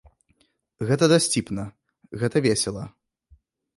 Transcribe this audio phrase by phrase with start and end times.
[0.91, 1.67] Гэта дасціпна,
[2.25, 2.83] гэта весела.